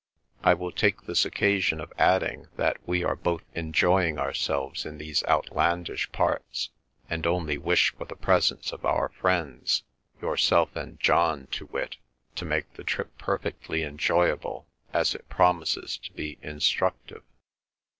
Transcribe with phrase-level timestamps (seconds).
[0.43, 5.23] I will take this occasion of adding that we are both enjoying ourselves in these
[5.25, 6.71] outlandish parts,
[7.07, 9.83] and only wish for the presence of our friends
[10.19, 11.97] (yourself and John, to wit)
[12.33, 17.21] to make the trip perfectly enjoyable as it promises to be instructive.